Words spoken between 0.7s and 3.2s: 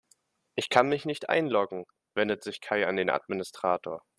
mich nicht einloggen", wendet sich Kai an den